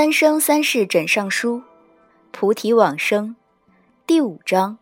[0.00, 1.60] 三生三世枕上书，
[2.30, 3.36] 菩提往生。
[4.06, 4.78] 第五章。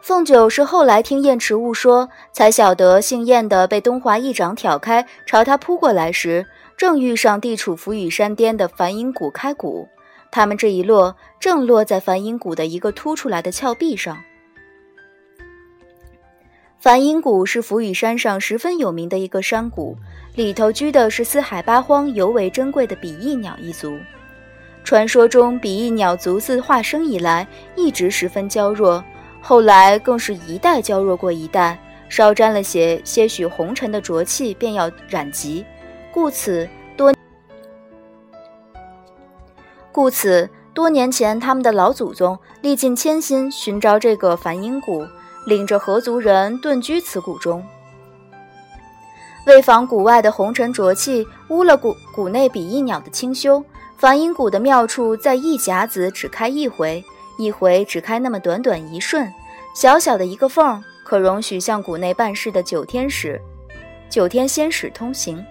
[0.00, 6.46] 凤九是后来听燕池雾说，才晓得姓燕的被东华一掌挑开，朝他扑过来时，
[6.78, 9.86] 正遇上地处浮雨山巅的梵音谷开谷。
[10.30, 14.16] 他们这一落，正落在梵音谷的一个凸出来的峭壁上。
[16.86, 19.96] 梵音谷是浮雨山上十分有名的一个山谷。
[20.36, 23.98] 里头居的是四海八荒尤为珍贵的比翼鸟一族。
[24.84, 29.02] 传说中，比翼鸟族自化生以来一直十分娇弱，
[29.40, 31.76] 后来更是一代娇弱过一代，
[32.08, 35.66] 稍沾了些些许红尘的浊气便要染疾，
[36.12, 37.12] 故此多
[39.90, 45.04] 故此多年前，他们的老祖宗历尽千辛寻找这个梵音谷，
[45.46, 47.64] 领着合族人遁居此谷中。
[49.46, 53.64] 为防谷外的红尘浊气污了谷谷内比翼鸟的清修，
[53.96, 57.02] 梵音谷的妙处在一甲子只开一回，
[57.38, 59.32] 一回只开那么短短一瞬，
[59.72, 63.40] 小小的一个缝，可容许向谷内办事的九天使、
[64.10, 65.42] 九天仙使通行。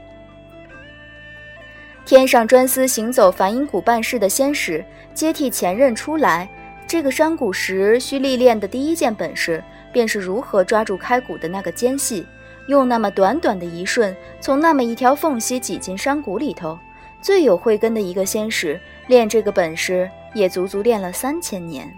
[2.06, 6.48] 天上专司行走梵音谷办事的仙使接替前任出来，
[6.86, 9.64] 这个山谷时需历练的第一件本事，
[9.96, 12.28] 便是如何抓住开谷的那个间隙。
[12.68, 16.78] 用那么短短的一瞬，从那么一条缝隙挤进山谷里头，
[17.22, 21.90] 最有慧根的一个仙使练这个本事，也足足练了三千年。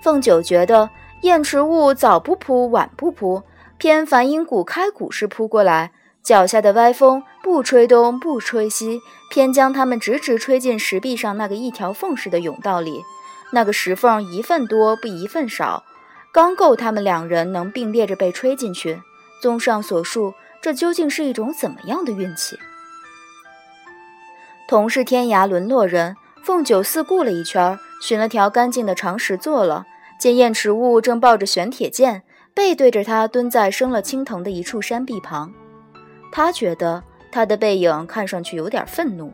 [0.00, 0.88] 凤九觉得
[1.22, 3.42] 燕池雾早不扑，晚不扑，
[3.78, 5.90] 偏梵音谷开谷时扑过来，
[6.22, 13.02] 脚下的歪风不吹东不吹西，偏将他们直直吹进石壁上那个一条缝似的甬道里，
[13.52, 15.84] 那个石缝一份多不一份少。
[16.32, 19.00] 刚够他们两人能并列着被吹进去。
[19.40, 22.58] 综上所述，这究竟是一种怎么样的运气？
[24.68, 29.86] 同是天涯沦落人，凤九四顾了一圈，寻了条干净的长石坐了。
[30.20, 35.52] 见燕池雾正抱着玄铁剑，背对着他蹲在生了青藤的一处山壁旁。
[36.30, 37.02] 他觉得
[37.32, 39.32] 他的背影看上去有点愤怒。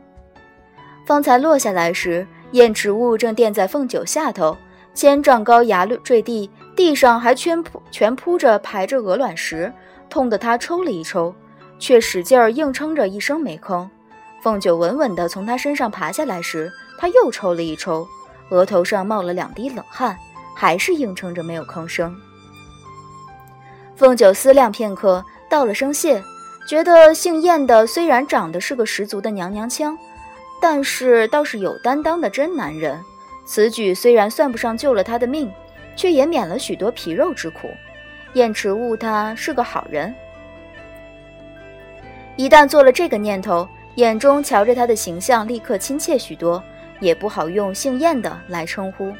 [1.07, 4.57] 方才落下来时，燕池物正垫在凤九下头，
[4.95, 6.49] 千丈高崖坠地。
[6.77, 9.73] 地上还全铺全铺着排着鹅卵石，
[10.09, 11.35] 痛得他抽了一抽，
[11.81, 13.89] 却使劲儿硬撑着一声没吭。
[14.41, 18.07] 凤九稳稳地从他身上爬下来时，他又抽了一抽，
[18.51, 20.17] 额头上冒了两滴冷汗，
[20.55, 22.15] 还是硬撑着没有吭声。
[23.97, 26.23] 凤九思量片刻，道了声谢，
[26.69, 29.97] 觉得姓燕的虽然长得是个十足的娘娘腔，
[30.65, 32.99] 但是倒是有担当的真男人。
[33.45, 35.53] 此举虽然算不上救了他的命。
[35.97, 37.71] 却也免了许多皮肉之苦。
[38.35, 40.13] 燕池雾他是个好人，
[42.37, 46.63] 一旦做了这个念头，眼中瞧着他的形象立刻亲切许多，
[46.99, 49.13] 也不好用姓燕的来称呼。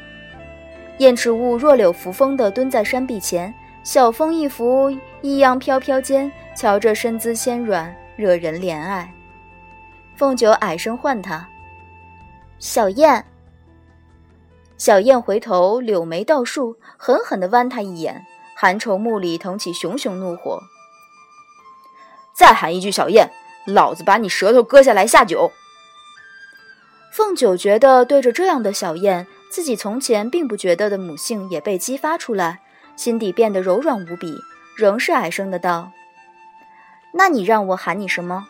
[0.97, 4.91] 燕池雾若柳扶风地蹲在山壁前，小风一拂，
[5.21, 9.14] 异样飘飘间，瞧着身姿纤软，惹人怜爱。
[10.15, 11.47] 凤九矮声唤他
[12.57, 13.25] ：“小燕。”
[14.77, 20.61] 小燕回头，柳眉倒竖，狠狠地剜他一眼，寒愁目里腾起熊熊怒火。
[22.33, 23.31] 再喊一句“小燕”，
[23.65, 25.51] 老子把你舌头割下来下酒！
[27.11, 32.61] 凤九觉得对着这样的小燕，自己从前并不觉得的母性也被激发出来，
[32.95, 34.37] 心底变得柔软无比，
[34.77, 35.91] 仍是矮声的道
[37.13, 38.47] ：“那你让我喊你什么？”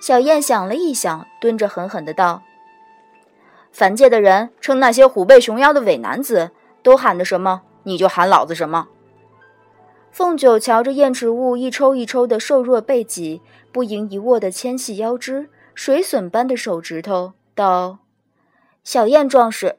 [0.00, 2.42] 小燕想了一想，蹲着狠狠的道。
[3.72, 6.52] 凡界的人称那些虎背熊腰的伪男子
[6.82, 8.88] 都喊的什么，你就喊老子什么。
[10.10, 17.98] 凤九瞧着燕池雾一抽一抽的瘦弱背脊，不盈一握的纤细腰肢，水笋般的手指头，道
[18.82, 19.76] ：“小燕壮士。”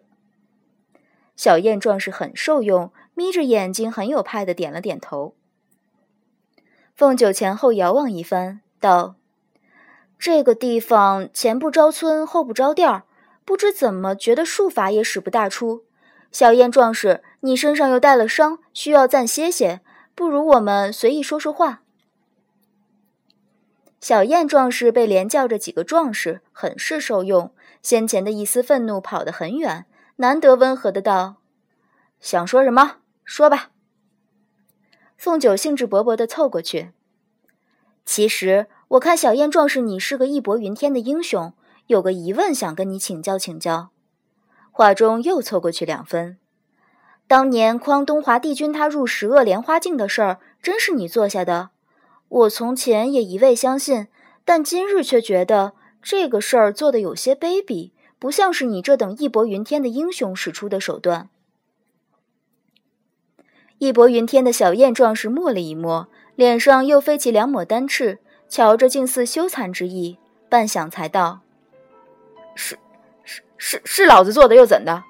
[1.35, 5.33] 小燕壮士很受用，眯着眼睛，很有派的点了点头。
[6.95, 9.15] 凤九前后遥望一番，道
[10.17, 13.03] ：“这个地方前不着村，后不着店儿。”
[13.47, 15.85] 不知怎么觉得术法也使不大出。
[16.33, 19.79] 小燕壮士，你身上又带了伤，需要暂歇歇，
[20.13, 21.81] 不如我们随意说说话。
[24.01, 27.53] 小燕壮士被连叫着几个壮士，很是受用。
[27.81, 29.85] 先前的一丝愤怒跑得很远，
[30.17, 31.37] 难得温和的道
[32.19, 33.69] ：“想说什么，说吧。”
[35.17, 36.91] 凤九兴致勃勃地凑过去。
[38.03, 41.51] 其实我看小燕壮士，你是个义薄云天的英雄。
[41.87, 43.89] 有个疑问想跟你请教请教，
[44.71, 46.37] 话中又凑过去两分。
[47.27, 51.71] 当年匡东华帝君他入十恶莲花境的事儿，真是你做下的？
[52.29, 54.07] 我从前也一味相信，
[54.45, 61.29] 但今日却觉得这个事儿做得有些卑鄙，不像是你这等义薄云天的英雄使出的手段。
[63.79, 68.19] 义薄云天的小燕壮士默了一默，脸上又飞起两抹丹赤，
[68.49, 70.17] 瞧着竟似羞惭之意，
[70.49, 71.41] 半晌才道
[72.55, 72.77] ：“是，
[73.23, 75.03] 是，是，是老子做的，又怎的？”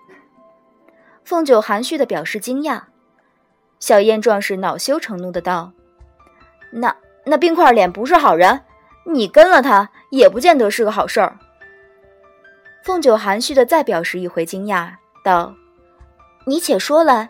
[1.23, 2.83] 凤九含蓄的表示惊讶。
[3.79, 5.71] 小燕壮士恼羞成怒的道
[6.71, 6.95] ：“那
[7.25, 8.61] 那冰块脸不是好人，
[9.05, 11.37] 你跟了他也不见得是个好事儿。”
[12.83, 14.93] 凤九含蓄的再表示一回惊讶，
[15.23, 15.53] 道
[16.47, 17.29] ：“你且说来。”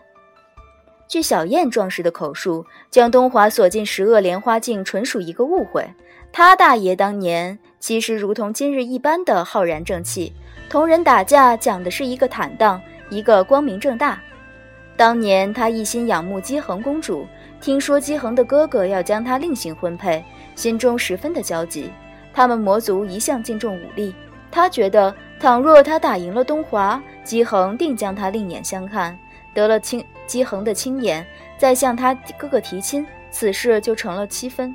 [1.08, 5.84] 据小燕壮士的口述，将东华锁进十恶莲花镜，纯属一个误会。
[6.30, 10.34] 他大爷当年其实如同今日一般的浩然正气，
[10.68, 12.78] 同人打架讲的是一个坦荡，
[13.08, 14.20] 一个光明正大。
[14.98, 17.26] 当年他一心仰慕姬恒公主，
[17.58, 20.22] 听说姬恒的哥哥要将她另行婚配，
[20.54, 21.90] 心中十分的焦急。
[22.34, 24.14] 他们魔族一向敬重武力，
[24.50, 29.18] 他觉得倘若他打赢了东华，姬恒定将他另眼相看。
[29.54, 31.26] 得了青姬恒的青眼，
[31.58, 34.72] 再向他哥哥提亲，此事就成了七分。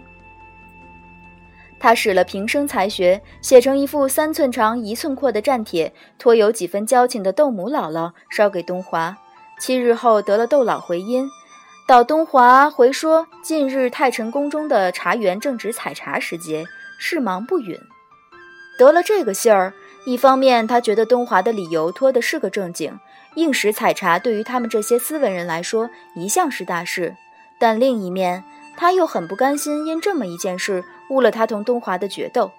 [1.80, 9.18] 他使了平生才学，写成一副三寸长一寸阔的战帖，托有几分交情的窦母姥姥捎给东华。
[9.60, 11.30] 七日后得了窦老回音，
[11.88, 16.66] 到东华回说，近日太晨宫中的茶园正值采茶时节，
[16.98, 17.78] 事忙不允。
[18.80, 19.74] 得了这个信儿，
[20.06, 22.98] 一方面他觉得东华的理由托的是个正经。
[23.36, 27.16] 应时采茶对于他们这些斯文人来说一向是大事，
[27.60, 28.44] 但另一面
[28.78, 32.52] 他又很不甘心因这么一件事误了他同东华的决斗，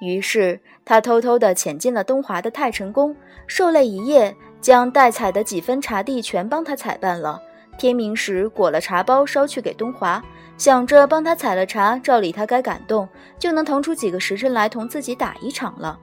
[0.00, 3.14] 于是他偷偷地潜进了东华的太晨宫，
[3.46, 7.40] 受累一夜，将待采的几分茶地全帮他采办了。
[7.76, 10.22] 天明时裹了茶包捎去给东华，
[10.56, 15.98] 想着帮他采了茶，照理他该感动，就能腾出几个时辰来同自己打一场了。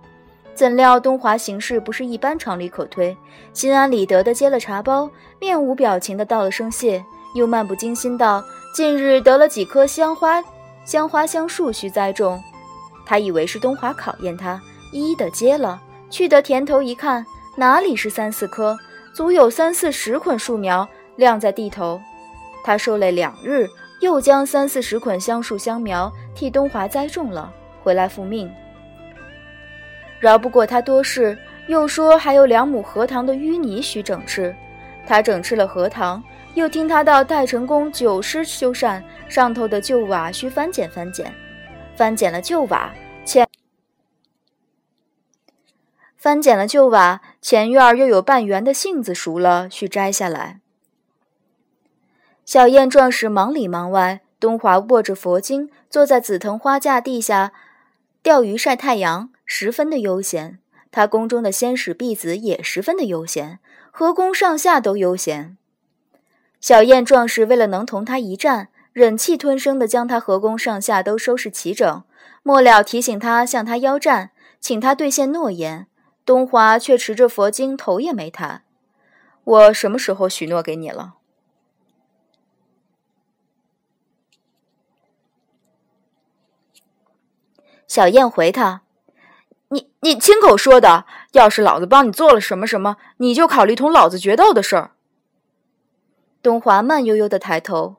[0.53, 3.15] 怎料东华行事不是一般常理可推，
[3.53, 5.09] 心安理得地接了茶包，
[5.39, 7.03] 面无表情地道了声谢，
[7.33, 8.44] 又漫不经心道
[8.75, 10.44] ：“近日得了几棵香花，
[10.86, 12.42] 香花香树需栽种。”
[13.06, 14.62] 他以为是东华考验他，
[14.92, 17.25] 一一的接了，去得田头一看，
[17.56, 18.77] 哪里是三四棵，
[19.13, 22.00] 足有三四十捆树苗晾在地头。
[22.63, 23.68] 他受累两日，
[24.01, 27.51] 又将三四十捆香树香苗替东华栽种了，
[27.83, 28.50] 回来复命。
[30.21, 31.35] 饶不过他多事，
[31.65, 34.56] 又说还有两亩荷塘的淤泥需整治。
[35.07, 36.23] 他整治了荷塘，
[36.53, 41.33] 又听他到太成宫九师修缮，上头的旧瓦需翻捡翻捡。
[41.95, 42.94] 翻捡了旧瓦，
[43.25, 43.47] 前
[46.15, 50.59] 翻捡了旧瓦，前院又有半圆的杏子熟了，需摘下来。
[52.45, 57.53] 小燕壮士忙里忙外，东华握着佛经，坐在紫藤花架地下
[58.21, 59.31] 钓鱼晒太阳。
[59.53, 60.59] 十分的悠闲，
[60.92, 63.59] 他宫中的仙使婢子也十分的悠闲，
[63.92, 65.57] 和宫上下都悠闲。
[66.62, 72.03] 小燕壮士为了能同他一战，忍气吞声地将他和宫上下都收拾齐整。
[72.44, 74.31] 末了提醒他向他邀战，
[74.62, 75.86] 请他兑现诺言，
[76.25, 78.63] 东华却持着佛经头也没抬。
[79.43, 81.15] 我什么时候许诺给你了？
[87.86, 88.84] 小燕回他。
[89.73, 94.91] 你你亲口说的，要是老子帮你做了什么什么，你就考虑同老子决斗的事儿。
[96.41, 97.95] 东华慢悠悠的抬头，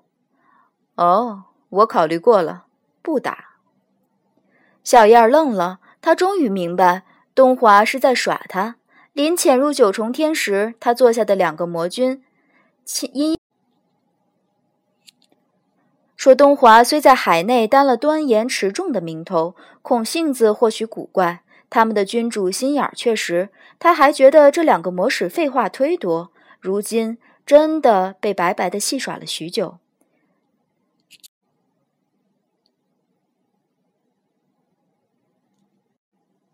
[0.96, 2.66] 哦，我考虑过了，
[3.00, 3.56] 不打。
[4.84, 8.76] 小燕愣了，她终于明白东华是在耍他。
[9.14, 12.22] 临潜入九重天时，他坐下的两个魔君，
[13.12, 13.38] 因
[16.16, 21.42] 说东华虽在海内担了端严持重的名头，恐性子或许古怪。
[21.74, 23.48] 他们的君主心眼儿确实，
[23.78, 29.78] 他还觉得这两个魔使废话忒多，如今真的被白白的戏耍了许久。